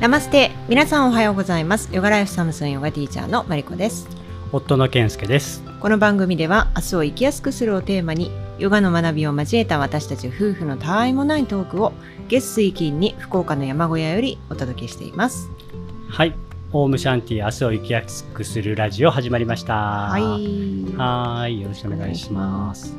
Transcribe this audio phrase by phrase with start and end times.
[0.00, 0.50] ナマステ。
[0.66, 1.90] 皆さんおはようございます。
[1.92, 4.08] ヨガライフサムスンヨガティーチャーのマリコです。
[4.50, 5.62] 夫の健介です。
[5.78, 11.92] この番組では明日を生きやすくするをテーマにヨガの学びを交えた私たち夫婦のたわいもないトークを
[12.30, 15.50] 月水金に福岡の山小屋よりお届けしています。
[16.08, 16.34] はい。
[16.72, 19.74] オームシャンティ明日を生きやすくするラジオ始まりました。
[19.74, 20.96] はい。
[20.96, 21.60] はい。
[21.60, 22.96] よろしくお願いします。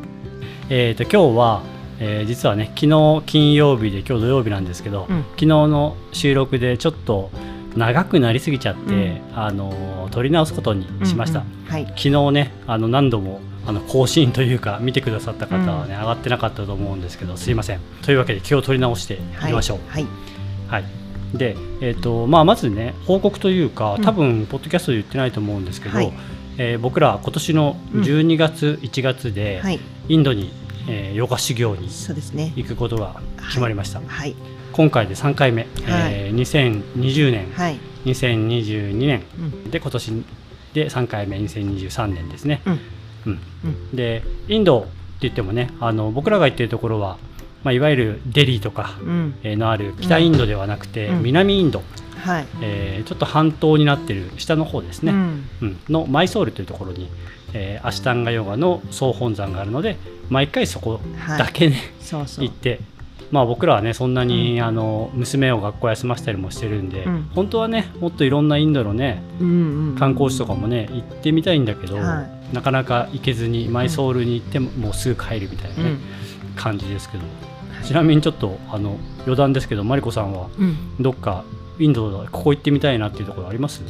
[0.70, 7.30] えっ、と今日はえー、実はね昨日金曜日で今日土曜日なんですけど、うん、昨日の収録でちょっと
[7.78, 17.80] 長くなりすぎちゃって、うん、あの撮り直すことにしました、うんうんはい、昨日ねあの何度もあの更新というか見てくださった方はね、うん、上がってなかったと思うんですけどすいません。
[18.02, 19.18] というわけで今日撮り直してい。
[19.18, 19.80] きましょう。
[19.88, 20.08] はい、
[20.68, 20.86] はい、
[21.36, 26.12] で、えーとまあ、まずね報告というか多分ポッドキャストで言ってないと思うんですけど、はい、
[26.58, 29.62] えー、僕ら今年の12月、うん、1月で
[30.10, 30.52] インドに
[30.88, 31.88] えー、ヨガ修行に
[32.56, 34.36] 行くことが決まりました、ねはい、
[34.72, 35.72] 今回で3回目、はい、
[36.14, 40.24] えー、2020年、はい、2022年、うん、で今年
[40.74, 41.38] で3回目。
[41.38, 42.80] 2023年ですね、うん。
[43.26, 43.40] うん。
[43.66, 44.90] うん、でインドって
[45.22, 47.18] 言ってもねあの僕らが行ってるところは、
[47.64, 51.84] まあ、いわゆるデリーとか、うん、えー、のある北インドではなくて、うん、南インド、
[52.18, 52.48] はい。
[52.62, 55.46] えー、ちょっと半島になってる下の方ですね、うん。
[55.62, 57.10] うん、のマイソールというところに、
[57.54, 59.98] えー、アシタンガヨガの総本山があるので
[60.30, 61.00] 毎回そこ
[61.38, 62.46] だけね、はい、そうそう。
[62.46, 62.80] 行って
[63.32, 75.96] まあ、僕らはねそんなに、うん、あの娘を学校休ませたりもしてるんで、うん、本当はねもっといろんなインドのね、うんうんうん、観光地とかもね行ってみたいんだけど、はい、なかなか行けずにマイソールに行っても,、もうすぐ帰るみたいなね、
[76.58, 77.24] 感じですけど、
[77.86, 80.50] ちなみにちょっとあの余談ですけどマリコさんは
[81.00, 81.46] どっか
[81.80, 83.82] インドここ行ってみたいなっていうところあります？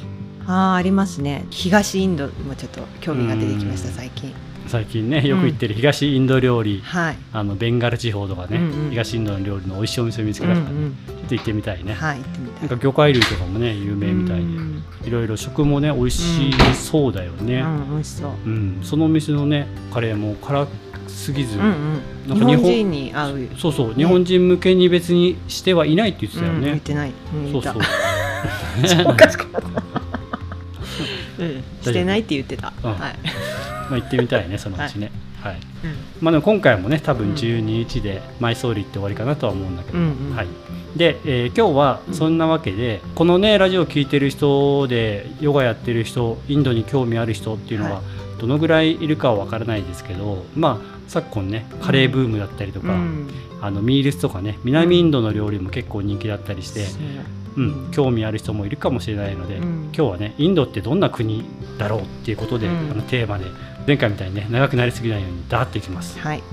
[0.48, 1.46] あありますね。
[1.50, 4.34] 東インドもちょっと興味が出てきました最近。
[4.68, 12.60] 最近ねよく行ってる東インド料理、うんはい、あのベンガル地方とかね、うんうん、東インドの料理の美味しいお店を見つけたから、うんうん、ちょっと行ってみたいね、はい、行ってみたい。
[12.62, 14.40] なんか魚介類とかもね有名みたい
[15.04, 20.68] で、いろいろ食もね美味しそうだよね、うん美味しそう、うん、そのお店のねカレーも辛
[21.08, 27.12] すぎず、うんうん、日本人に合うそうそう、ね、日本人向けに別にしてはいないって言ってたよね、言ってない、
[27.52, 27.74] そうそう。
[29.06, 29.60] おかしかった。
[29.60, 29.81] うん、
[31.82, 32.76] してないって言ってた、はい。
[32.94, 33.06] ま
[33.92, 35.12] あ、行ってみたいねそのうちね。
[35.42, 35.60] はい。
[36.22, 40.30] まあ、でも今回もね多分12日でマイソーリーって終わりかなとは思うんだけど、うん。
[40.30, 40.48] うん、はい、
[40.96, 48.02] で、えー、今日はそんなわけで、このねラジオを聴いてる人でヨガやってる人インドに興味ある人っていうのは
[48.40, 53.30] どのぐらいいるかは分からないですけど、まあ昨今ねカレーブームだったりとか、うん、
[53.62, 56.84] あのミールスとかね南インドの料理も結構人気だったりして、う。
[56.84, 56.88] ん、
[57.92, 61.46] 興味ある人もいるかもしれないので、今日はねインドってどんな国
[61.78, 63.46] だろうっていうことで、あのテーマで
[63.88, 66.44] 前回みたいにね長くなりすぎないようにダーっていきます、はい、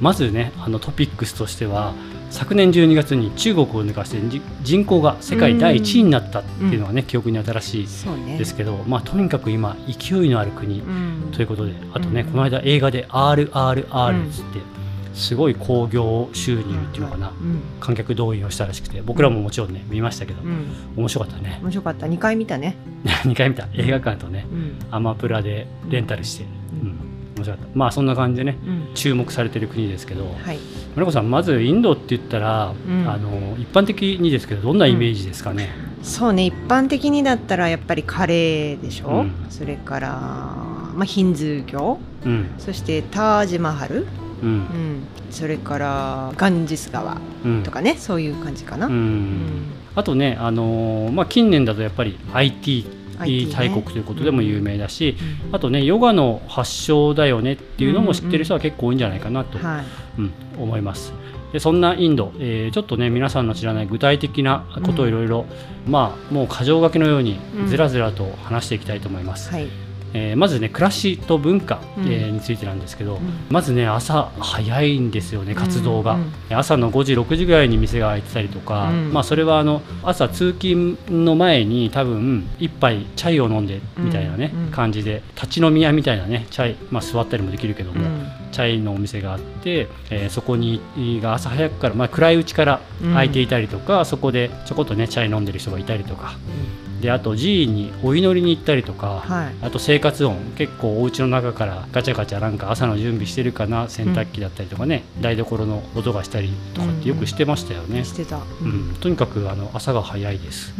[0.00, 1.94] まずねあのトピックスとしては
[2.30, 4.18] 昨年12月に中国を抜かして
[4.62, 7.86] 人口が世界第1位になったっていうのはね、記憶に新しい
[8.36, 10.82] ですけど、まあ、とにかく今勢いのある国
[11.30, 14.58] ということで、あとね、この間映画で RRR つって、
[15.14, 17.32] すごい興行収入っていうのかな、
[17.80, 20.42] 観客動員をしたらしくて僕らももちろんね見ましたけど、
[20.96, 21.58] 面白かったね。
[21.62, 22.06] 面白かった。
[22.06, 22.76] 2回見たね。
[23.04, 23.68] 2回見た。
[23.74, 24.46] 映画館とね、
[24.90, 26.44] アマプラでレンタルして、
[26.82, 26.98] うん。
[27.36, 27.68] 面白かった。
[27.74, 28.58] まあそんな感じでね、
[28.94, 30.58] 注目されてる国ですけど、はい。
[30.94, 41.98] 村子さんまずインドって言ったら、うん、あの一般的にですけどどんなイメージですかね、うん、そうね一般的にだったらやっぱりカレーでしょ、うん、それから、まあ、ヒンズー教、
[42.58, 44.06] そしてタージマハル、
[44.44, 45.02] うん。
[45.30, 47.18] それからガンジス川
[47.64, 48.88] とかね、そういう感じかな、
[49.94, 52.86] あとね、あのー、まあ、近年だとやっぱり IT
[53.52, 55.16] 大国ということでも有名だし、
[55.52, 59.58] あとねヨガの発祥だよねっていうのも知ってる人は結構多いんじゃないかなと、
[60.18, 60.32] うん。
[60.58, 61.12] 思います。
[61.52, 65.46] でそんなインド、えー、ちょっとね皆さんの知らない具体的なことをいろいろ
[65.86, 67.38] まあもう箇条書きのように
[67.68, 69.50] ずらずらと話していきたいと思います。
[69.50, 69.83] はい
[70.14, 76.20] えー、まずね暮らしと文化、えー、についてなんですけど、うん、まずね朝早いんですよね活動が、うん。
[76.50, 88.00] うん、朝の5時6時ぐらいに店が開いてたりとか、うん、まあそれはあの朝通勤の前に多分一杯チャイを飲んでみたいなね、感じで立ち飲み屋みたいなねチャイ、まあ、座ったりもできるけども、
[88.52, 90.80] チャイのお店があって、えー、そこに
[91.20, 92.80] が朝早くから、まあ、暗いうちから
[93.14, 96.36] 開いていたりとか、そこでちょこっとねチャイ飲んでる人がいたりとか。
[97.04, 107.98] であと寺院にお祈りに行ったりとか、はい、あと生活音結構お家の中からガチャガチャなんか朝の準備してるかな洗濯機だったりとかね、うん、台所の音がしたりとかってよくしてましたよね。
[107.98, 110.72] うん、してた、うん、とにかくあの朝が早いです。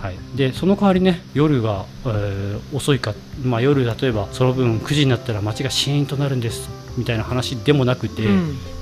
[0.00, 3.12] はい、でその代わりね夜が、えー、遅いか、
[3.42, 8.22] まあ、夜例えばその分9時になったら街がシーンとなるんですみたいな話でもなくて、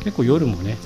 [0.05, 0.77] 結構夜もね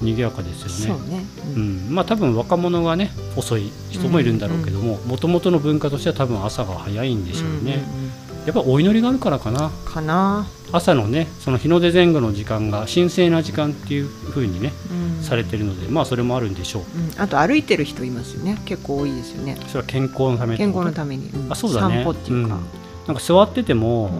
[0.00, 1.18] 賑やかですよね。
[1.18, 1.24] ね。
[1.56, 7.84] うん、まあ多分若者がね遅い人もいるんだろうけどももともとの文化としては多分朝が早いんでしょうね。
[8.46, 9.70] やっぱお祈りがあるからかな。
[9.84, 10.46] かな。
[10.72, 14.72] 朝のねその日の出前後の時間が神聖な時間っていうふうにね、
[15.18, 18.58] うん、されてるのでまあそれもあるんでしょう、うん、あと歩いてる人いますよね。
[18.64, 19.56] 結構多いですよね。
[19.68, 21.96] それは健康のため健康のために、うん、あそうだね。
[21.96, 22.58] 散歩っていうか、
[23.06, 24.10] なんか座ってても、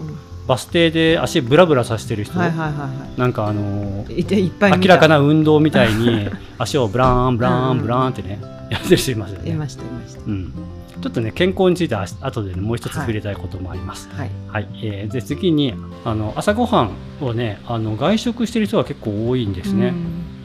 [0.47, 9.51] バス停で足ブラブラさせてる人、はいはいはいはい、なんかあのー、明らかな運動みたいに 足をブランブランブランってね、やってる人いますよね。
[9.51, 10.21] いましたいました。
[10.25, 10.53] うん。
[11.01, 14.09] ちょっとね健康については後で、ね、もう一つ触れたいこともあります。
[14.15, 15.73] はい、はい、えー、で次に
[16.05, 16.91] あの朝ごはん
[17.21, 19.93] をねあの外食してる人が結構多いんですね。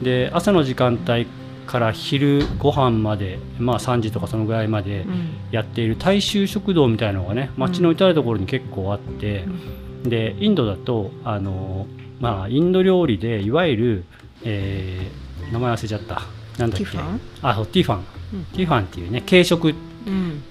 [0.01, 1.27] で朝の時間帯
[1.65, 5.05] から昼ご飯まで、まあ、3時とかそのぐらいまで
[5.51, 9.59] やっている大衆食堂みたいなのがね街の至る所に結構あって、うん、
[10.03, 11.87] でインドだとあの、
[12.19, 14.03] まあ、インド料理でいわゆる、
[14.43, 16.21] えー、名前忘れちゃった。
[16.57, 16.85] なんだっけ。
[17.41, 19.73] あそうティファン、うん、ティファンっていうね軽食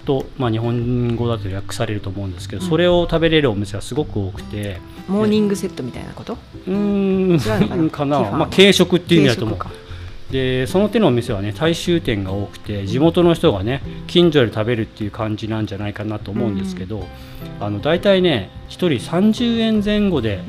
[0.05, 4.79] と、まあ、日本語だと訳されると思うんですけど、それを食べれるお店はすごく多くて。
[5.07, 6.37] モーニングセットみたいなこと？
[6.67, 7.39] うん。
[7.91, 9.57] かな、 まあ、軽食っていう意味だと思う
[10.31, 17.05] でその手のお店はね大衆店が多くて地元の人がね近所で食べるっていう感じなんじゃないかなと思うんですけど、うん、
[17.59, 20.43] あの大体ね1人30円前後で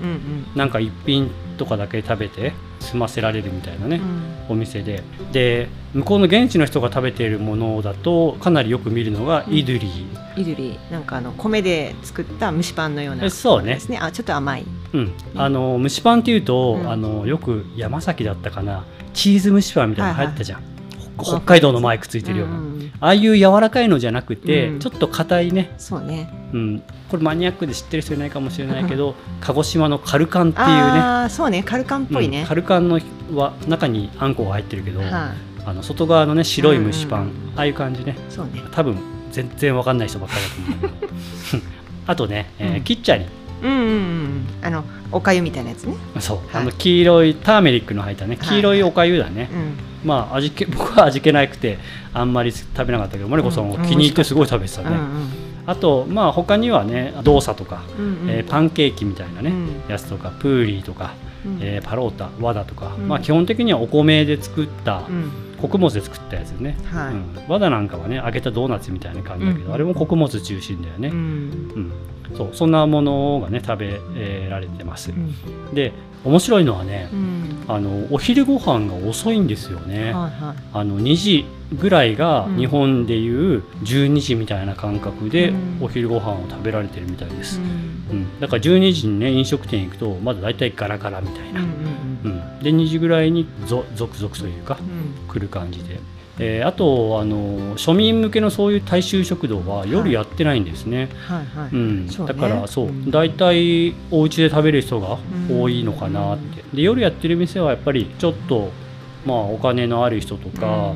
[0.54, 5.02] なんか1品とかだけ食べて済ませられるみたいなね、うん、お店で。
[5.32, 10.92] で向こうの現地の人が食べているものだとかなりよく見るのがイドゥリー、イドゥリー。
[10.92, 13.78] なんかあの米で作った蒸しパンのようなそうね。
[13.88, 13.98] ね。
[14.00, 20.70] あちょっと甘い、うん、あの蒸しパンっていうと、うん、あのよく山崎だったかなチーズ蒸しパンみたいなの入ったじゃん、はい
[21.16, 25.72] はい、北海道のマイクついてるような、うん、ああいう柔らかいのじゃなくて、うん、ちょっと硬いね。
[25.78, 30.72] そうね、うん、これマニアックで知ってる人いないかもしれないけど鹿児島のカルカンっていうね。
[30.72, 31.62] あそうね。
[31.62, 33.00] カルカンっぽいね、カルカンの
[33.34, 35.06] は中にあんこが入ってるけど、は
[35.64, 38.16] あ、あの外側のね白い蒸しパン、うんうん、ああいう感じね。
[38.28, 38.62] そうね。
[38.72, 38.96] 多分
[39.32, 41.00] 全然わかんない人ばっかりだと思う。
[42.06, 43.26] あとね、えー、キッチャリ
[43.62, 44.46] うんうんうん。
[44.62, 45.96] あのおかゆみたいなやつね。
[46.20, 51.78] そう、はい、あの黄色いターメリックの入ったね黄色いおかゆだね、はいはいうん、まあ味気 僕は味気なくて
[52.12, 55.02] あんまり食べなかったけどマリコさんは気に入ってすごい食べてたね、うんうん、
[55.66, 61.12] あとまあ他にはねドーサとか、うんうん、えー、パンケーキみたいなね、うん、やつとかプーリーとか、
[61.44, 65.02] うん、えー、パロータワダとか、まあ基本的にはお米で作った、
[65.60, 67.14] 穀物で作ったやつね、はい。
[67.14, 71.16] うん、和田なんかはね揚げたドーナツみたいな感じだけど、うん、あれも穀物中心だよね、うん、
[72.30, 75.92] うん、そうそんなものがね食べ、えー、られてます、うん、で
[76.24, 94.78] 面白いのはね、うん、あのお昼ご飯が遅いんですよね、はいはい、あの2時ぐらいが日本でいう12時みたいな感覚でお昼ご飯を食べられてるみたいです、うん、うん、だから12時にね飲食店行くとまだ大体ガラガラみたいな、うん、うん、で2時ぐらいにぞ続々というか、
[95.28, 96.00] 来る感じで。
[96.42, 101.10] えー、あとあの庶民向けのそういう大衆食堂は夜やってないんですね。
[101.26, 105.18] はいはい、うん、だからそう、うん、大体お家で食べる人が
[105.50, 106.64] 多いのかなって。
[106.74, 108.70] で夜やってる店はやっぱりちょっと
[109.26, 110.94] まあお金のある人とか、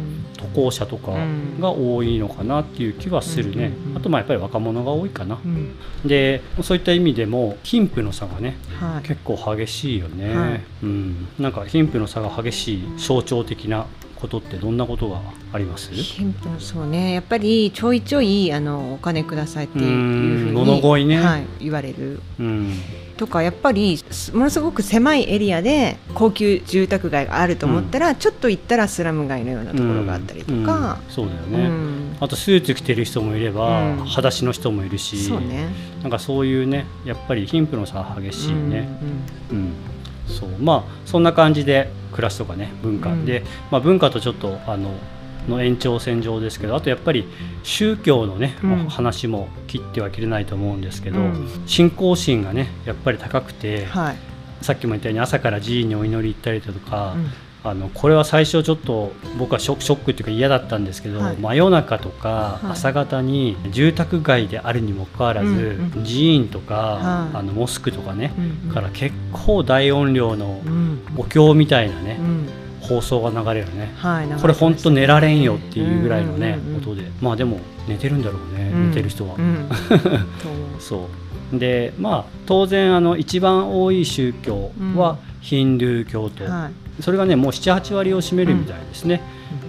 [0.55, 1.12] 渡航者とか
[1.61, 5.75] が多いのかなっていう気はするね、あとまあやっぱり若者が多いかな、うん、
[6.05, 13.87] でそういった意味でも貧富の差がね、はい、結構激しいよね、はい、うん、なんか貧富の差が激しい象徴的な
[14.17, 15.20] ことってどんなことが
[15.53, 15.91] あります？
[16.58, 17.13] そうね。
[17.13, 22.20] やっぱりちょいちょいあのお金くださいっていうふうに物乞いね、はい、言われる。
[22.41, 22.72] うん
[23.17, 23.99] とかやっぱり
[24.33, 30.67] ものすごく狭いエリアで高級住宅街があると思ったら、うん、ちょっと行ったらスラム街のようなところがあったりとか、うんうん、
[31.09, 31.71] そうだよね、
[32.21, 35.69] あとスーツ着てる人もいれば、裸足の人もいるしそう、ね、
[36.03, 38.89] なんかそういうねやっぱり貧富の差が激しいね。
[39.51, 39.73] うん
[40.27, 40.49] そう。
[40.59, 44.94] まあそんな感じで暮らしとかね文化、うん、で、まあ、文化とちょっとあの
[45.48, 47.27] の延長線上ですけどあとやっぱり
[47.63, 54.17] 宗教のね、うん、話も切っては切れないと思うんですけど、うん、信仰心がねやっぱり高くて、はい、
[54.63, 57.15] さっきも言ったように朝から寺院にお祈り行ったりだとか、
[57.67, 68.32] あのこれは最初ちょっと僕はショックっていうか嫌だったんですけど、はい、真夜中とか朝方に住宅街であるにもかかわらず、寺院とか、あのモスクとかね、
[68.72, 70.60] から結構大音量の
[71.17, 72.19] お経みたいなね、
[72.84, 77.10] 放送が流れるね、はい、これ本当寝られんよっていうぐらいのね、音で。
[77.20, 79.36] まあでも寝てるんだろうね、寝てる人は。
[80.79, 81.08] そ
[81.53, 81.58] う。
[81.58, 86.84] でまあ当然あの一番多い宗教はヒンドゥー教徒、はい。
[87.03, 89.20] それがねもう78割を占めるみたいですね、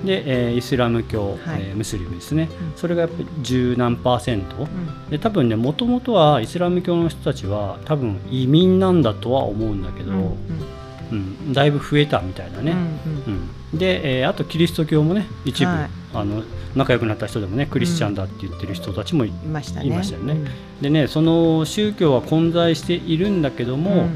[0.01, 10.37] うん、で、えー、イスラム教、はい、えー、ムスリムですね、うん、それがやっぱり十何パーセント、うん、で多分ねもともとはイスラム教の人たちは多分移民なんだとは思うんだけど、うん、
[11.51, 13.33] だいぶ増えたみたいなね、うん、
[13.73, 16.43] うん、で、えー、あとキリスト教もね一部、はい、あの
[16.75, 24.07] 仲良くなった人でもねクリスチャンだって言ってる人たちもい,、ましたね、ね、でねその宗教は混在しているんだけども、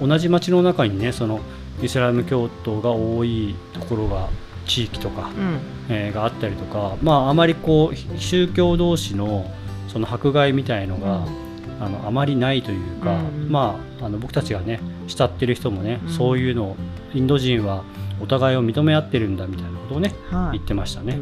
[0.00, 1.40] 同じ町の中にねその
[1.82, 4.28] イスラム教徒が多いところが
[4.66, 9.50] 地域とか、うん、えー、があったりとか、まあ、あまりこう宗教同士の
[9.88, 11.26] その迫害みたいのが、うん、
[11.84, 16.76] あのあまりないというか、うん、まあ、あの僕たちがね慕ってる人もね、そういうのを
[17.14, 17.84] インド人は
[18.20, 21.20] お互いを認め合ってるんだみたいなことをね、はい、言ってましたね。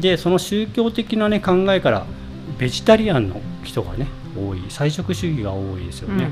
[0.00, 2.06] でその宗教的な、ね、考えから
[2.58, 4.06] ベジタリアンの人がね
[4.36, 6.30] 多い菜食主義が多いですよね。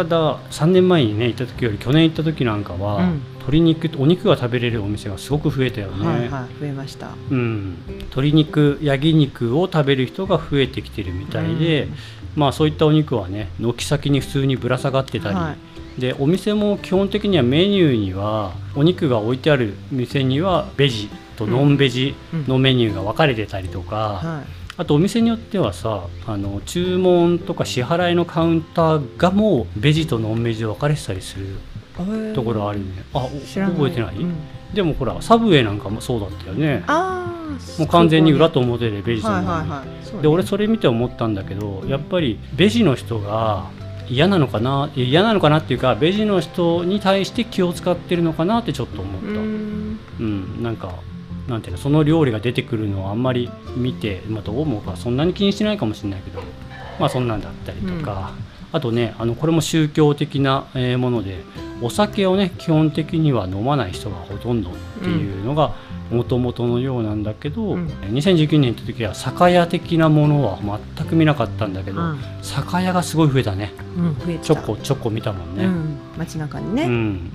[0.00, 11.92] ただ3年前にね行った時より去年行った時なんかは、うん、鶏肉お肉が食べれるお店がすごく増えたよね、はいはい、増えました、うん、鶏肉ヤギ肉を食べる人が増えてきてるみたいで、うん、
[12.36, 15.54] まあそういったお肉はね軒先に普通にぶら下がってたり、は
[15.98, 22.14] い、でお店も基本的にはメニューにはお肉が置いてある店にはベジとノンベジ
[22.48, 31.58] のメニューが分かれてたりとか、うんはいあとお店によってはさあの注文とか支払いのカウンターがもうベジとノンベジで分かれてたりする
[32.34, 33.04] ところあるよね。
[33.12, 34.34] あ覚えてない、うん、
[34.72, 36.82] でもほらサブウェイなんかもそうだったよね。
[37.78, 43.68] もう完全に裏と表でベジとノンベジ、はいはいはい、で俺それ見て思ったんだけどやっぱりベジの人が
[44.08, 44.90] 嫌なのかな？
[44.96, 49.28] 嫌なのかなっていうかベジの人に対して気を使ってるのかなってちょっと思った。
[49.28, 50.00] うん。
[50.20, 50.94] うんなんか
[51.48, 56.40] なんていうのその料理が出てくるのをあんまり見て、まあ、どう思うかそんなに気にしてないかもしれないけど、
[56.98, 58.32] まあ、そんなんだったりとか、
[58.70, 60.66] うん、あとねあのこれも宗教的な
[60.98, 61.40] もので
[61.82, 65.74] お酒をね基本的には飲まない人がほとんどっていうのが
[66.10, 70.58] もともとのようなんだけど、うん、2019年の時は酒屋的なものは
[70.96, 77.30] 全く見なかったんだけど、うん、酒屋がすごい増えたね、うん、増えちょこちょこ見たもんね、うん、街中にね、うん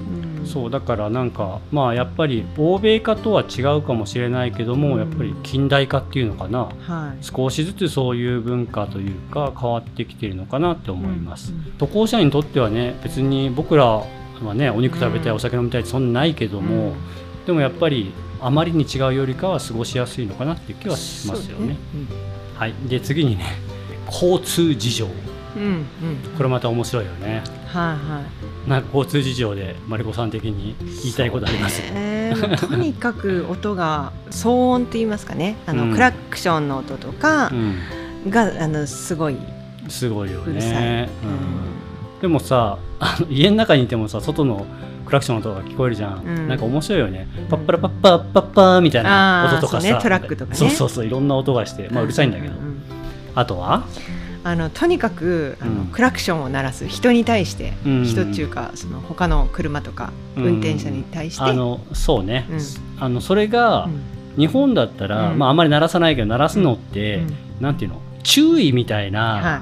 [0.46, 14.06] そうだからなんかまあやっぱり欧米化とは違うかもしれないけども、うん、やっぱり近代化っていうのかな、はい、少しずつそういう文化というか変わってきているのかなって思います、うんうん、渡航者にとってはね別に僕らは
[14.54, 16.94] ねお肉食べたい、お酒飲みたいってそんなないけども、
[17.46, 18.12] でもやっぱり
[18.42, 21.70] あまりに違うよりかは過ごしやすいのかなっていう気はしますよね。
[21.70, 21.78] ね。
[22.56, 23.46] はい、で次にね
[24.08, 25.08] 交通事情
[25.56, 25.86] うんうん、
[26.38, 27.44] これまた面白いよね。
[27.68, 28.22] はいは
[28.66, 28.70] い。
[28.70, 31.82] なんか交通事情でマリコさん的に言いたいことあります。
[31.94, 35.58] えー、とにかく音が騒音って言いますかね。
[35.66, 37.52] あの、うん、クラクションの音とか
[38.30, 39.38] が、うん、あのすごい。
[39.88, 41.10] すごいよね。
[42.16, 44.66] うん、でもさ、あの家の中にいてもさ外の
[45.06, 51.06] クラクションの音が聞こえるじゃん、うん、なんか面白いよね、パッパラパッパッパッパーみたいな音とかさ、ね、トラックとか、ね、そうそうそう。
[51.06, 52.56] いろんな音がして、まあ、うるさいんだけど、
[53.36, 53.86] あとは？
[54.48, 56.88] あのとにかくあの、うん、クラクションを鳴らす。
[56.88, 62.48] 人に対して、うん、人っていうかその他の車とか運転者に対して、あのそうね、
[63.00, 63.90] あのそれが、
[64.38, 68.02] 日本だったら、まあ、あんまり鳴らさないけど鳴らすのって、うん、なんていうの？
[68.22, 69.62] 注意みたいな、はい、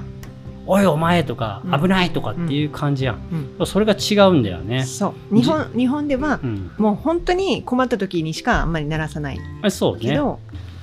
[0.66, 3.18] おいお前とか、危ないとかっていう感じやん、
[3.64, 4.84] それが違うんだよね。
[4.84, 5.34] そう。
[5.34, 6.40] 日本日本では、
[6.76, 9.40] もう本当に困った時にしかあんまり鳴らさない。
[9.70, 10.20] そうね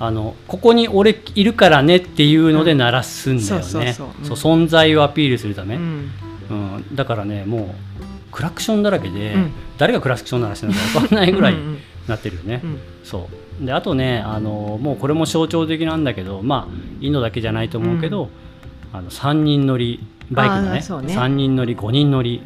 [0.04, 3.96] あのここに俺いるからねっていうので鳴らすんだよね。
[4.24, 6.12] 存在をアピールするため、うん、
[6.50, 11.56] うん、だからねもうクラクションだらけで、うん、誰がクラクション鳴らしてるのか分かんないぐらい
[12.08, 13.30] なってるよね、うん、そ
[13.62, 13.66] う。
[13.66, 18.30] であとねあのもうこれも象徴的なんだけどまあインドだけじゃないと思うけど、
[18.92, 20.00] あの3人乗り
[20.32, 20.80] バイクのねね。
[20.80, 22.42] 3人乗り5人乗り、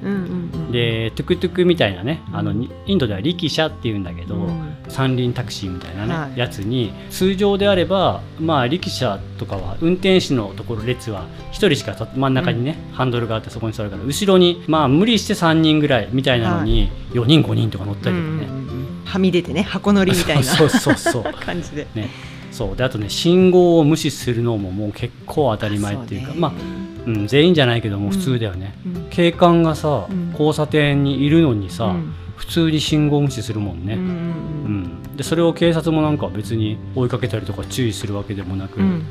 [0.72, 2.52] でトゥクトゥクみたいなねあの
[2.86, 18.68] インドでは力車っていうんだけど、うん、三輪タクシーみたいなね、はい、やつに通常であればまあ力車とかは運転手のところ列は1人しか真ん中にね、うん、ハンドルがあってそこに座るから後ろにまあ無理して3人ぐらいみたいなのに4人5人とか乗ったりとかね、うん
[19.00, 21.88] うん、はみ出てね箱乗りみたいなそうそうそう 感じで。
[21.94, 22.10] ね。
[22.52, 22.76] そう。
[22.76, 26.52] であとね信号を無視するのももう結構当たり前っていうかまあ
[27.06, 28.76] うん、全員じゃないけども普通だよね、
[29.10, 31.96] 警官がさ、交差点にいるのにさ、
[32.36, 39.04] 普通に信号無視するもんね、うんでそれを警察もなんか別に追いかけたりとか注意するわけでもなく、うん。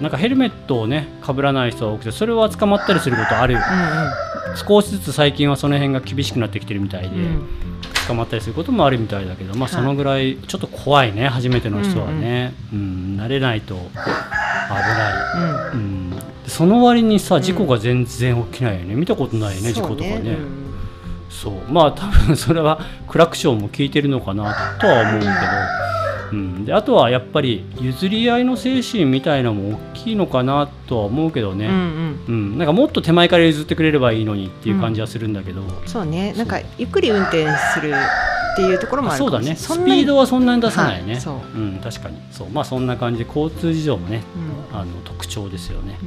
[0.00, 7.16] なんかヘルメットをねかぶらない人が多くてそれは捕まったりすることある、うんうん、少しずつ最近はその辺が厳しくなってきてるみたいで、
[8.06, 16.12] 捕まったりすることもあるみたいだけど、まあ、そのぐらいちょっと怖いね初めての人はね、うん慣れないと危ない、うん
[16.48, 19.72] その割にさ事故が全然起きないよね、見たことないよね。
[19.72, 20.36] 事故とかね。
[21.30, 21.72] そう。
[21.72, 25.32] まあ多分 それはクラクションも効いてるのかなとは思うけど。
[26.30, 32.20] うん、であとはやっぱり譲り合いの精神みたいのも大きいのかなとは思うけどね、うん、うん。
[32.28, 36.34] うん、なんかもっと手前から譲ってくれればいいのにっていう感じはするんだけど、そうね。
[36.36, 37.94] なんかゆっくり運転する
[38.64, 39.54] っていうところもあるそうだね。
[39.54, 42.16] スピードはそんなに出さないね、はい、そう、うん、確かに。
[42.30, 42.48] そう。
[42.48, 43.18] まあそんな感じ。
[43.18, 44.22] で交通事情もね、
[44.72, 45.98] あの特徴ですよね、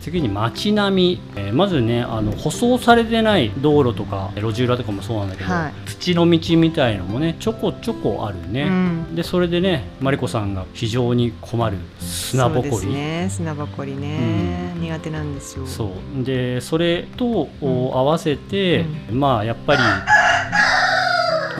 [0.00, 11.76] 次に街並み、えー、まずねあの舗装されてない道路とか路地裏とかもそうなんだけど、はい、土の道みたいのもねちょこちょこあるね、うん、でそれでねマリコさんが非常に困る。
[12.00, 12.86] 砂ぼこり。
[12.86, 13.28] ね。
[13.30, 15.66] 砂ぼこりね、うん、苦手なんですよ。
[15.66, 16.24] そう。
[16.24, 19.82] でそれと合わせて、うん、まあやっぱり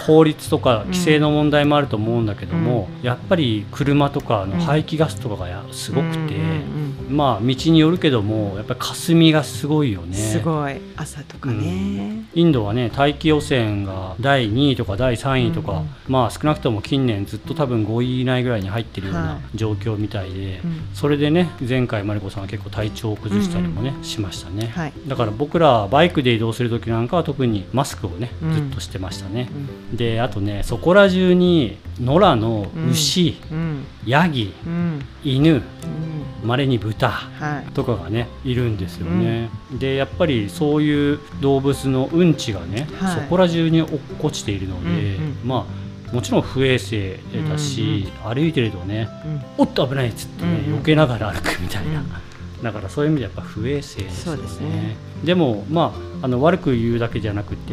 [0.06, 6.34] 法律とか規制の問題もあると思うんだけども、うん、やっぱり車とかの排気ガスとかがすごくて、
[7.08, 10.16] まあ道によるけどもやっぱり霞がすごいよね。
[10.16, 10.80] すごい。
[10.96, 20.60] 朝とかね、インドはね大気汚染が第2位とか第3位とか、まあ少なくとも近年ずっと多分5位以内ぐらいに入ってるような状況みたいで、はい、
[20.94, 29.48] それでね前回マリコさんは結構体調を崩したりもね、しましたね、はい、だから僕らバイクで移動する時なんかは特にマスクをねずっとしてましたね、
[29.96, 35.62] であとねそこら中に野良の牛、うん、ヤギ、うん、犬
[36.44, 37.22] まれ、に豚
[37.72, 45.66] とかがね、い、るんですよね、でやっぱりそういう動物のうんちがね、はい、そこら中に落っこちているので、うんうん、ま
[46.10, 52.02] あもちろん不衛生だし、うんうん、歩いてるとね、うん、おっと危ないっつってね、うんうん、避けながら歩くみたいな、
[52.62, 54.42] だからそういう意味でやっぱ不衛生ですよね。
[54.42, 54.96] でね。
[55.24, 57.72] でもまああの悪く言うだけじゃなくて、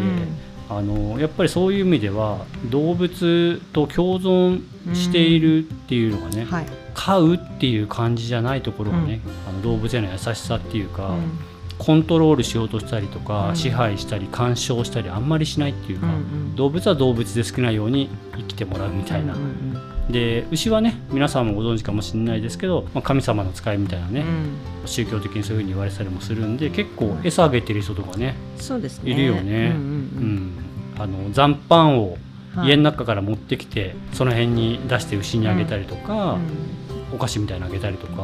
[0.74, 4.62] あのやっぱりそういう意味では動物と共存
[4.96, 11.40] しているっていうのがね、はい、飼うっていう感じじゃないところがね、うん、あの動物への優しさっていうか、うん、
[11.84, 19.34] コントロールしようとしたりとか、うん、支配したり干渉したりあんまりしないっていうか、うんうん、動物は動物で好きなように生きてもらうみたいな。
[19.34, 29.12] うんうんで牛はね皆さんもご存知かもしれないですけど、まあ、神様の使いみたいなね、うん、宗教的にそういうふうに言われたりもするんで結構餌あげてる人とかねそうですね。
[29.12, 29.74] いるよね。
[30.98, 32.18] あの残飯を
[32.64, 36.38] 家の中から持ってきて、はい、その辺に出して牛にあげたりとか、
[37.14, 38.24] お菓子みたいなのあげたりとか、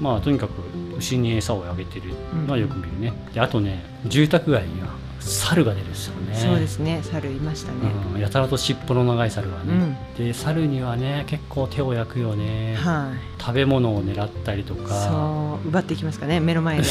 [0.00, 0.52] まあとにかく
[0.98, 2.12] 牛に餌をあげてる
[2.46, 3.12] のはよく見るね。
[3.32, 4.88] であとね住宅街には
[5.20, 6.34] 猿が出るんですよね。
[6.34, 7.00] そうですね。
[7.02, 7.78] 猿いましたね、
[8.14, 14.94] うん、やたらと尻尾の長い猿がね、うん、で猿にはね結構手を焼くよね、はい、食べ物を狙ったりとか。
[14.94, 15.68] そう。
[15.68, 16.40] 奪っていきますかね。
[16.40, 16.84] 目の前で。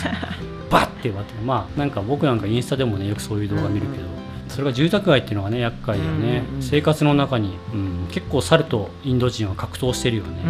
[0.70, 1.34] バッて奪って。
[1.44, 4.18] まあなんか僕なんかインスタでもねよくそういう動画見るけど、うんうん。
[4.48, 10.42] それが住宅街っていうのがね厄介だよね、うんうん、生活の中に、うん、結構猿とインド人は格闘してるよね、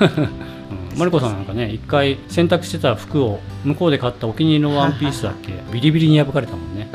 [0.96, 6.90] マリコさんなんかね一回洗濯してた服を向こうで買ったお気に入りのワンピースだっけビリビリに破かれたもん ね。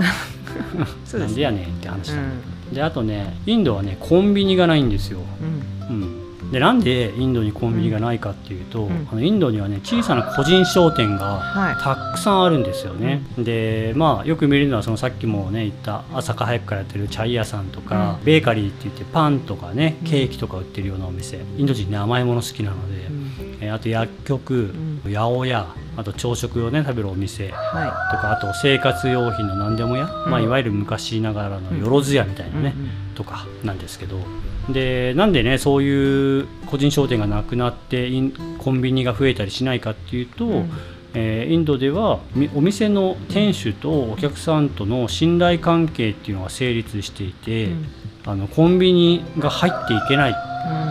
[1.13, 5.19] なんでやねんって話だ、うん、であとねインドはねコンビニがないんですよ、
[5.89, 6.21] うん、うん。
[6.51, 21.39] でなんでインドにコンビニがないかっていうと、うん、あのインドにはね小さな個人商店がたくさんあるんですよね、はい、でまあよく見るのはそのさっきもね言った朝早くからやってるチャイ屋さんとか、うん、ベーカリーって言ってパンとかねケーキとか売ってるようなお店。
[21.57, 23.07] インド人ね甘いもの好きなので、
[23.69, 27.88] あと薬局、八百屋あと朝食をね食べるお店とか、はい、
[28.34, 32.74] あと生活用品の何でも屋、まあ、いわゆる昔ながらのよろず屋みたいなね、
[33.13, 34.19] とかなんですけど。
[34.69, 38.10] でなんでねそういう個人商店がなくなって
[38.60, 40.69] コンビニが増えたりしないかっていうと、うん、
[41.13, 42.19] えー、インドでは
[42.54, 47.86] お店の店主とお客さんとの信頼関係っていうのが成立していて、うん、
[48.25, 50.36] あのコンビニが入っていけない、うん、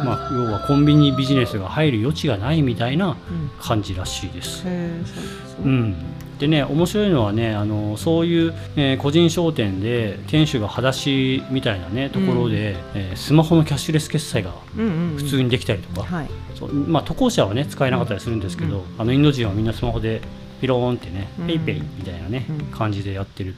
[0.04, 3.16] まあ、要はコンビニビジネスが入る余地がないみたいな
[3.60, 4.66] 感じらしいです。
[4.66, 5.94] うん。
[6.38, 16.24] でね面白いのはねあのそういう、えー、個人商店で店主が裸足みたいなねところで、うん、えー、スマホのキャッシュレス決済が普通にできたりとか、
[16.58, 16.72] そう。
[16.72, 20.22] まあ、渡航者はね使えなかったりするんですけど、うん、あのインド人はみんなスマホで
[20.60, 23.54] ピローンってね、ペイペイみたいなね、感じでやってる。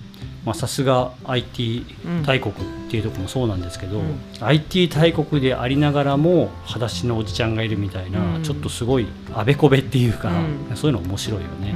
[0.55, 1.87] さすが IT
[2.27, 2.57] 大国っ
[2.91, 10.33] ていうところもそうなんですけど、うん、IT 大国でありながらも裸足のおじちゃんがいるみたいな、うん、ちょっとすごいあべこべっていうか、
[10.69, 11.75] うん、そういうの面白いよね、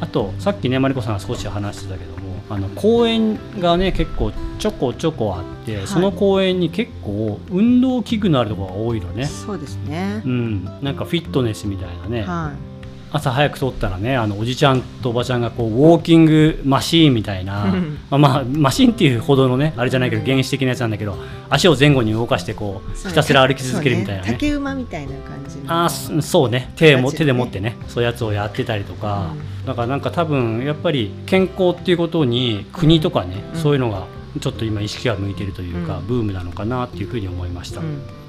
[0.00, 2.18] あとさっきねマリコさんが少し話してたけども
[2.50, 9.26] あの公園がね結構ちょこちょこあって、はい、その公園に結構運動器具のあるところが多いのね。
[9.26, 10.22] そうですね。
[10.24, 10.64] うん。
[10.82, 12.67] なんかフィットネスみたいなね、はい
[13.10, 17.74] 朝早く撮ったらねあのおじちゃんとおばちゃんがこうウォーキングマシーンみたいな、
[18.10, 21.16] まあ、まあマシンっていうほどのねあれじゃないけど原始的なやつなんだけど
[21.48, 26.72] 足を前後に動かしてこうひたすら歩き続けるみたいなね、ね、竹馬みたいな感じあそうね。
[26.76, 27.76] 手も手で持ってね。
[27.88, 34.06] そういうやつをやってたりとか、うん、だからなんか多分やっぱり健康っていうことに国とかね、うん、そういうのが
[34.40, 37.82] ちょっと今意識が向いてるというか、うん、ブームなのかなっていうふうに思いました。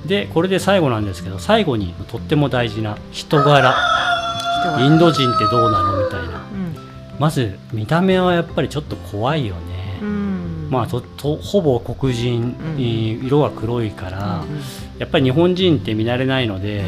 [0.05, 3.75] でこれで最後なんですけど最後にとっても大事な人柄
[4.80, 6.76] インド人ってどうなのみたいな、うん、
[7.19, 14.43] まず見た目はやっぱりちょっと怖いよね、うん、まあととほぼ黒人、うん、色が黒いから、
[14.98, 16.84] やっぱり日本人って見慣れないので、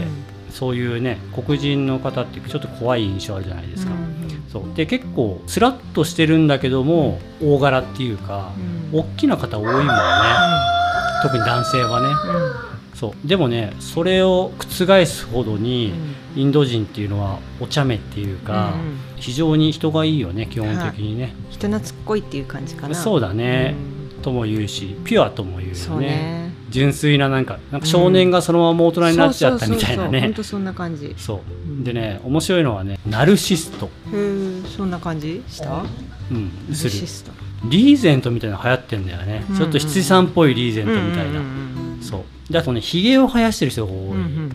[0.51, 3.93] そういうね黒人の方ってちょっと怖い印象あるじゃないですか、
[4.51, 4.63] そう。
[4.75, 8.51] で結構スラッとしてるんだけども大柄っていうか、
[8.91, 9.93] 大きな方多いもんね、
[11.23, 12.07] 特に男性はね、
[13.01, 13.27] そう。
[13.27, 15.91] でもねそれを覆すほどに、
[16.35, 18.75] インド人っていうのはお茶目っていうか、
[19.15, 22.93] 非常に人がいいよね基本的にね、人懐っこいっていう感じかな。
[22.93, 23.73] そうだね、
[24.21, 26.51] とも言うしピュアとも言うよね。
[26.69, 30.21] 純粋ななんかなんか少年がそのまま大人になっちゃったみたいなね。
[30.21, 31.15] 本当そんな感じ。
[31.17, 31.41] そ
[31.81, 31.83] う。
[31.83, 33.87] でね面白いのはねナルシスト。
[33.87, 33.89] へ
[34.77, 35.41] そんな感じ？
[35.47, 35.83] した？
[36.31, 36.51] うん。
[36.75, 36.93] する。
[37.65, 41.41] リーゼントみたいなの流行ってんだよね、ちょっと七三っぽいリーゼントみたいな、
[42.01, 42.53] そう。
[42.53, 44.51] であとねひげを生やしてる人が多い、うんうんうん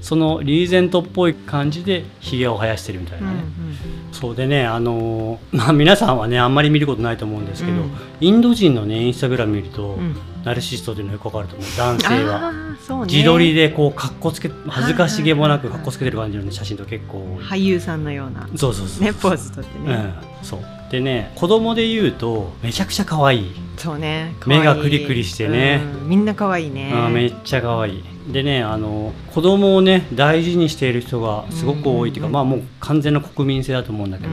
[0.00, 4.36] そのリーゼントっぽい感じでひげを生やしてるみたいなね、うんうん、そう。
[4.36, 11.68] でねあのー、 まあ皆さんはねあんまり見ることないと思うんですけど、うん、インド人のねインスタグラム見ると、うん、ナルシストっていうのよくわかると思う。
[11.76, 18.48] 男性は、ね、自撮りでこうかっこつけ恥ずかしげもなくかっこつけてる感じの、ね、写真と結構俳優さんのような。
[18.54, 23.52] そうそうそうねポーズとってね、うん、そうでね子供で言うとめちゃくちゃ可愛い。
[23.76, 26.92] そうね目がクリクリしてね、みんな可愛いね。
[26.92, 28.04] あめっちゃ可愛い。
[28.32, 34.32] でねあの子供をね大事にしている人がすごく多いっていうか、まあもう完全な国民性だと思うんだけど、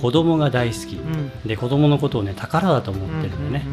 [0.00, 0.98] 子供が大好き、
[1.46, 3.66] で子供のことをね宝だと思ってるんでね、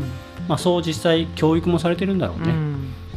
[0.48, 2.54] まあ、そう実際教育もされてるんだろうね、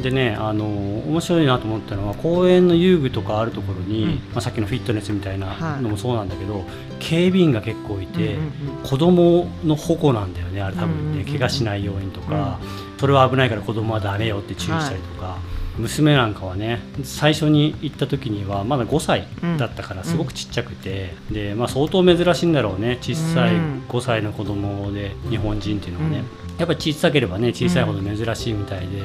[0.03, 6.65] でねあの面白いなと思ったのは公園の遊具とかあるところに、うん、まあ、さっきのフィットネスみたいなのもそうなんだけど、はい、
[6.99, 15.27] 警備員が結構いて、うんうんうん、子供の保護なんだよねあれ多分ね、うんうん、怪我しないようにとか、うん、それは危ないから子供はダメよって注意したりとか。
[15.27, 15.55] はい。
[15.79, 19.27] 娘なんかはね最初に行った時にはまだ5歳
[19.59, 22.99] だったからすごくちっちゃくて、うん、でまあ、相当珍しいんだろうね。
[23.01, 29.03] 小さい5歳の子供で日本人っていうのはね、うん、やっぱり小さければね小さいほど珍しいみたいで、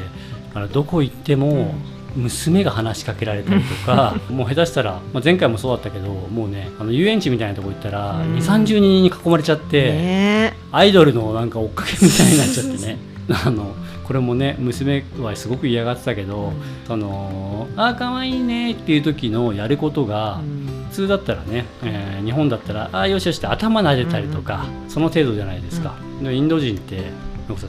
[0.53, 1.73] からどこ行っても
[2.15, 12.97] 娘が話しかけられたりとか もう下手したら、まあ、前回もそうだったけどもうねあの遊園地みたいなとこ行ったら、2 3 0人に囲まれちゃって、ね、アイドルのなんか追っかけみたいになっちゃってね。
[13.45, 16.51] あのこれもね娘はすごく嫌がってたけど
[16.87, 20.41] 「そのあ可愛いね」っていう時のやることが、
[20.89, 25.93] 普通だったらね、えー、日本だったら「あよしよし」って頭撫でたりとか、その程度じゃないですか。
[26.23, 27.11] でインド人って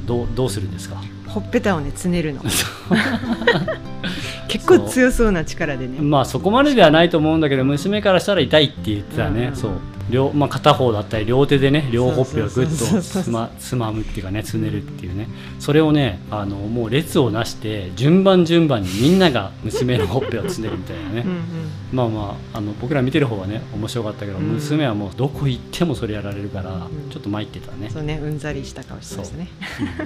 [0.06, 0.96] どうどうするんですか？
[1.26, 2.40] ほっぺたをねつねるの。
[4.48, 6.00] 結構強そうな力でね。
[6.00, 9.72] まあそこまでではないと思うんだけど娘からしたら痛いって言ってたね、うん、そう
[10.10, 15.28] 両、まあ、片方だったり両手でね両ほっぺをぐっとつまつまむっていうかねつねるっていうね。
[15.58, 21.24] それをねあのもう列をなして順番順番にみんなが娘のほっぺをつねるみたいなね。
[21.24, 27.90] うん、まあまああの僕ら見てる方はね面白かったけど、うん、娘はもうどこ行ってもそれやられるから、ちょっと参ってたね。
[27.90, 29.48] そうねうんざりした顔してましたね、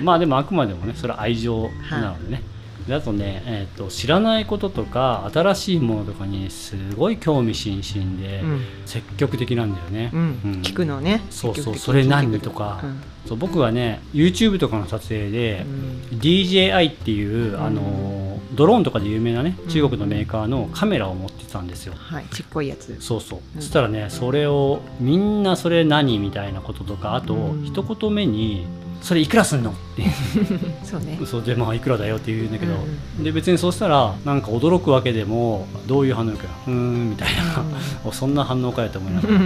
[0.00, 2.42] まあでもあくまでもねそれは愛情なのでね、で
[2.90, 10.20] あとね、えーと、知らないこととか新しいものとかにすごい興味津々で、うん、積極的なんだよね、うん。
[10.20, 11.22] うん、聞くのね。
[11.30, 12.82] そうそうそれ何とか、
[13.26, 15.64] そう僕はね YouTube とかの撮影で、
[16.12, 22.26] DJI っていう、あのドローンとかで有名なね中国のメーカーのカメラを持ってたんですよ、はい。
[22.32, 22.96] ちっこいやつ。
[23.00, 28.66] そうそう、そしたらねそれをみんなそれ何みたいなこととかあと、一言目に
[29.04, 29.70] それいくらすんの？
[29.70, 30.02] って
[30.82, 31.20] そうね。
[31.26, 32.72] そうでまあいくらだよって言うんだけど、
[33.18, 37.62] うん、で別にそうしたらなんか驚くわけでもどういう反応かうんみたいな、
[38.04, 39.40] うん、 そんな反応かやと思いながら。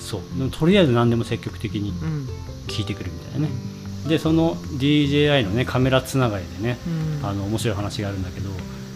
[0.00, 0.38] そう。
[0.38, 1.94] でもとりあえず何でも積極的に
[2.66, 3.52] 聞いてくるみたいなね、
[4.08, 6.78] でその DJI のねカメラつながりでね、
[7.22, 8.50] あの面白い話があるんだけど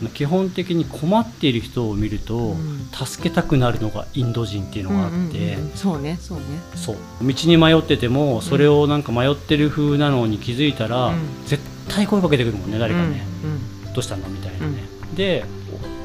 [0.09, 6.45] 基本的に困っている人を見ると、うん、助けたくなるのがインド人っていうのがあって、うんうんうん、そうねそうね。
[6.75, 6.97] そう。
[7.23, 14.29] 道に迷っててもそれをなんか迷ってる風なのに気づいたら、うん、絶対声かけてくるもんね誰かね、うんうん、どうしたの？
[14.29, 14.83] みたいなね、
[15.15, 15.45] で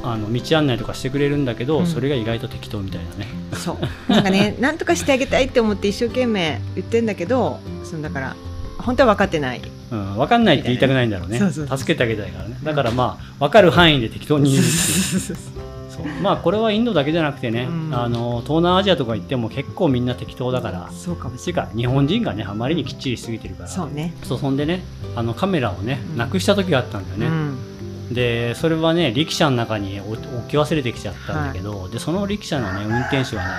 [0.03, 3.27] あの道案内とかしてくれるんだけど、うん、それが意外と適当みたいなね。
[3.53, 3.77] そう。
[4.11, 8.35] なんかねなんとかしてあげたいって思って一生懸命言ってんだけどそのだから
[8.77, 11.39] 本当は分かってないうん、分かんないって言いたくないんだろうね。
[11.39, 12.57] 助けてあげたいからね。
[12.63, 15.37] だからまあ分かる範囲で適当に言うっていう。
[15.89, 20.89] そうまあこれはインドだけじゃなくてね、うん、あの東南アジアとか行っても結構みんな適当だから。
[20.91, 21.67] そうかもしれない。
[21.75, 23.69] 日本人がねあまりにきっちりしすぎてるから。
[23.69, 24.13] そうね。
[24.23, 24.83] そうそんでね
[25.15, 27.29] あのカメラをね、うん、なくした時があったんだよね、う
[28.11, 30.17] ん、でそれはね力車の中に置
[30.49, 33.49] き忘れてきちゃったんだけど、はい、でその力車のね運転手はね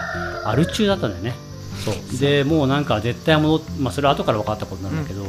[0.44, 1.34] アル中だったんだよね。
[1.84, 2.18] そう。
[2.20, 5.24] でもうなんか絶対戻っまあそれは後から分かったことなんだけど、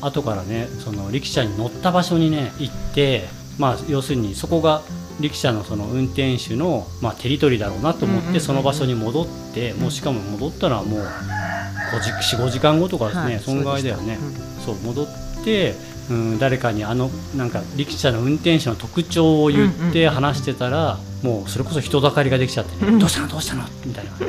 [0.00, 3.28] 後からねその力車に乗った場所にね行って
[3.58, 4.82] まあ、要するにそこが
[5.18, 11.00] 力車のその運転手の、まあ、テリトリーだろうなと思ってその場所に戻ってもうしかも戻ったらもう
[12.30, 14.18] 45時間後とかですね、はい、損害だよね、
[14.64, 15.06] そう戻っ
[15.42, 15.74] て
[16.08, 23.28] うん、誰かにあのなんか力車の運転手の特徴を言って話してたら、もうそれこそ人だかりができちゃってね、どうしたの？
[23.28, 23.64] どうしたの？
[23.84, 24.12] みたいな。
[24.18, 24.24] じ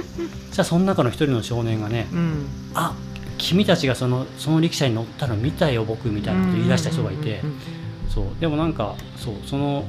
[0.57, 2.95] ゃあその中の一人の少年がね、うん、あ
[3.37, 7.41] 君たちがそのその力車に乗ったの見たよ僕みたいなこと言い出した人がいて、
[8.09, 8.25] そう。
[8.39, 9.85] でもなんかそうその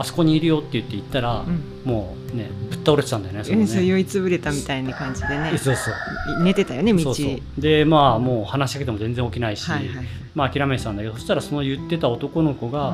[0.00, 3.66] あそこにいるよって言って行ったら、うん、もうねぶっ倒れてたんだよねそね。
[3.84, 5.52] 酔いつぶれたみたいな感じでね。
[5.58, 7.14] そうそう寝てたよね道。
[7.58, 12.90] でまあもう話しかけても全然起きないし、はいはい、まあ諦めてたんだけどそしたらその言ってた男の子が、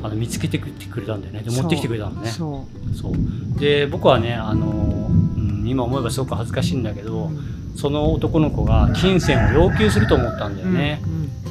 [0.00, 0.66] うん、あの見つけてく
[1.00, 1.40] れたんだよね。
[1.40, 2.28] で持ってきてくれたのね。
[2.28, 2.94] そう。
[2.94, 3.58] そう。
[3.58, 7.38] で僕はねあの、うん、今思えばすごく恥ずかしいんだけど、うん、
[7.74, 11.02] その男の子が金銭を要求すると思ったんだよね、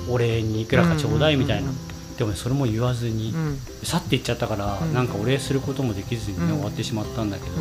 [0.09, 1.71] お礼にいくらかちょうだいみたいな。
[2.17, 7.55] でも、ね、それも言わずに、うん、去っていっちゃったから、うん、なんかお礼することもできずに、ね、終わってしまったんだけど、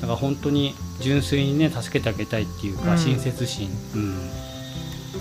[0.00, 4.30] だから本当に純粋にね助けてあげたいっていうか、親切心、うん、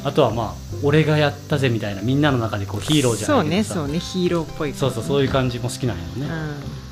[0.03, 6.27] あとはまあ俺がやったぜみたいなみんなの中でこうヒーローじゃないですかそうねそうねヒーローっぽい、そうそうそういう感じも好きなんよね、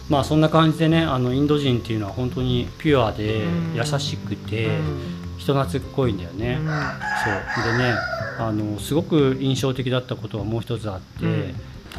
[0.09, 4.67] まあそんな感じでねあのインド人っていうのは本当にピュアで優しくて、
[5.39, 6.59] 人懐っこいんだよね、
[7.55, 7.71] そう。
[7.71, 7.95] でね
[8.37, 11.55] あのすごく印象的だったことはもう一つあって、うん、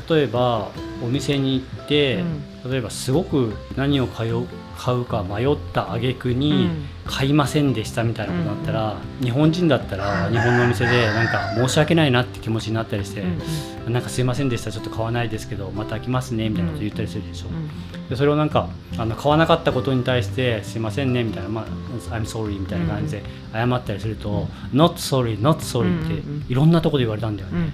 [0.09, 0.71] 例えば
[1.03, 2.23] お店に行って、
[2.65, 4.47] うん、例えばすごく何を買う
[4.81, 6.71] 買うか迷った挙句に
[7.05, 13.23] 買いませんでしたみたいなことだったら、うん、日本人だったら日本のお店でなんか申し訳ないなって気持ちになったりして、
[13.87, 21.67] うん、なんかすいませんでしたちょっと買わないですけどまた来ますねみたいなこと言ったりするでしょ、うん、でそれをなんかあの買わなかったことに対してすいませんねみたいな、まあ、
[22.15, 27.73] I'm sorry みたいな感じで謝ったりすると、not sorry not sorry っていろんなところで言われたんだよね、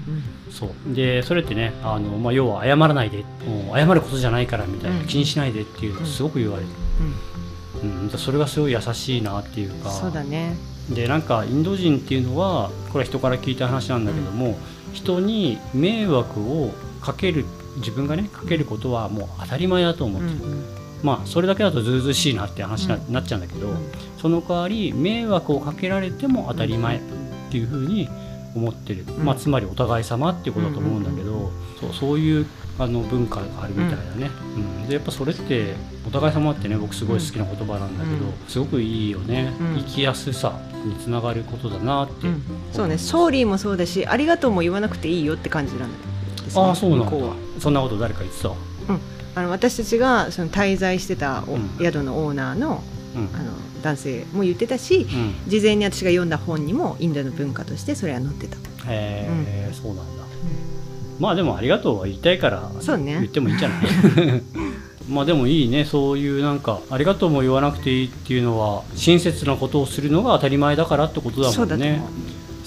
[0.50, 0.94] そう。
[0.94, 6.68] でそれってねあの、まあ、要は謝らないでもう謝ることじゃないからみたいな、気にしないでっていうのすごく言われる。
[7.82, 9.90] うん、それがすごい優しいなっていうか。
[9.90, 10.56] そうだね。
[10.90, 14.54] でなんかインド人っていうのはこれは人から聞いた話なんだけども、うん、
[14.92, 17.44] 人に迷惑をかける
[17.78, 20.64] 自分がねかけることはもう当たり前だと思ってる、うんうん、
[21.02, 23.68] まあそれだけだとずうずうしいなって話にな,、っちゃうんだけど、
[24.18, 27.00] その代わり迷惑をかけられても当たり前っ
[27.50, 28.08] ていうふうに
[28.54, 31.50] 思ってる、まあ、つまりお互い様っていうことだと思うんだけど、
[31.80, 32.46] そうそういう
[32.78, 35.74] あの文化があるみたいだね、うん、うん、でやっぱそれって
[36.06, 42.26] お互い様ってね僕すごい好きな言葉なんだけど、うん、すごくいいよね、生きやすさにつながることだなって、
[42.72, 42.98] そうね。
[42.98, 45.94] ソーリーもそうだしありがとうも言わなくていいよって感じなんだ、ね、
[46.54, 47.10] ああそうなんだ
[47.58, 48.48] そんなこと誰か言ってた？
[48.48, 48.56] うん。
[49.34, 51.44] あの私たちがその滞在してた
[51.78, 52.82] 宿のオーナーの,、
[53.14, 55.06] あの男性も言ってたし、
[55.46, 58.56] 事前に私が読んだ本にもインドの文化としてそれは載ってた
[58.88, 60.25] へえ、そうなんだ
[61.18, 62.70] まあでもありがとうは言いたいから
[63.20, 64.42] 言ってもいいんじゃない、ね、
[65.08, 65.84] まあでもいいね。
[65.84, 72.02] そういうなんかありがとうも言わなくていいっていうのは親切なことをするのが当たり前だからってことだもんね。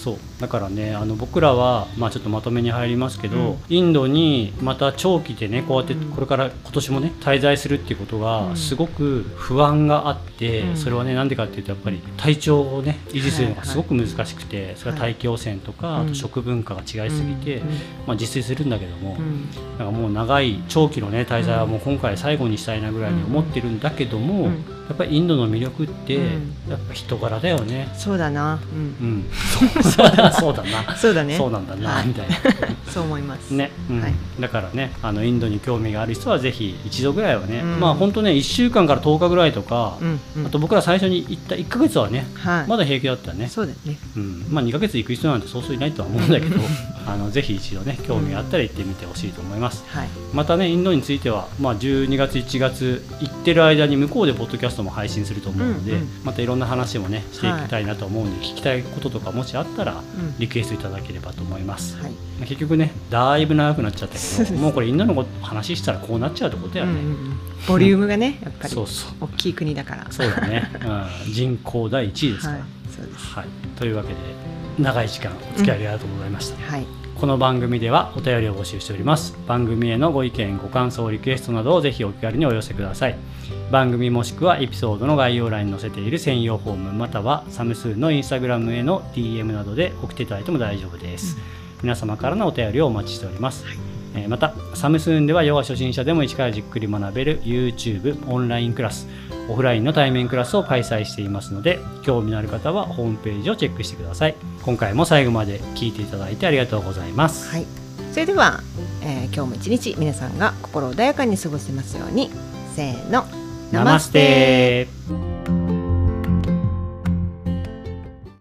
[0.09, 0.41] そう。
[0.41, 17.61] だからねあの僕らは、まあ、ちょっとまとめに入りますけど、うん、インドにまた長期でねこうやってこれから今年もね滞在するっていうことがすごく不安があって、うん、それはねなんでかっていうとやっぱり体調をね維持するのがすごく難しくて、それは大気汚染とか、あと食文化が違いすぎて、
[18.07, 19.17] まあ、自炊するんだけども、
[19.77, 24.49] なんかもう長い長期のね滞在はもう今回最後にしたいなぐらいに思ってるんだけども、
[24.89, 26.19] やっぱりインドの魅力って、や
[26.75, 27.89] っぱ人柄だよね。
[27.95, 29.29] そうだな、うん、うん。
[29.83, 30.95] そうだそうだな。
[30.97, 31.37] そうだね。
[31.37, 32.35] そうなんだな、はい、みたいな。
[32.91, 33.53] そう思います。
[33.53, 34.01] ね、うん。
[34.01, 43.47] はい、だからねあのインドに興味がある人はぜひ一度ぐらいはね、うん、まあ本当ね1週間から10日ぐらいとか、うんうん、あと僕ら最初に行った1か月はね、はい、まだ平気だったね。
[43.47, 46.55] そうだね、うん、まあ2か月行く人なんてそうそういないとは思うんだけど
[47.05, 60.01] あのぜひ一度ね興味があったら行ってみてほしいと思います、はい、またねインドについては、まあ、12月1月行ってる間に向こうでポッドキャストも配信すると思うので、うんうん、またいろんな話もねしていきたいなと思うんで、聞きたいこととかもしあったら、
[60.37, 67.37] リクエストいただければと思います、はい、結局ねだいぶ長くなっちゃったけどもうこれインドの話したらこうなっちゃうってことやね、うんうん、
[67.67, 69.13] ボリュームがねやっぱりそうそう。
[69.21, 70.07] 大きい国だから。
[70.11, 70.69] そうだね、
[71.25, 74.15] うん、人口第1位ですから、はい、そうです、はい、というわけで
[74.77, 76.85] 長い時間お付き合いありがとうございました、うん、はい。
[77.19, 79.35] この番組ではお便りを募集しております。
[79.45, 83.17] 番組へのご意見ご感想リクエストなどをぜひお気軽にお寄せください
[83.71, 91.41] 番組もしくはエピソードの概要欄に載せている専用フォームまたはサムスーンのインスタグラムへの DM などで送っていただいても大丈夫です、うん、
[91.83, 93.77] 皆様からのお便りをお待ちしております、はい。
[94.15, 99.07] えまたサムスーンではヨガ初心者でも一からじっくり学べる YouTube オンラインクラス
[99.47, 104.35] オフラインの対面クラスを開催していますので興味のある方はホームページをチェックしてください。
[104.63, 107.65] 今回も最後まで聞いていただいてありがとうございます、はい、
[108.11, 108.61] それでは
[109.01, 112.29] えー、今日も一日皆さんが心穏やかに過ごせますように。
[112.75, 113.38] せーの
[113.71, 114.87] ナマステ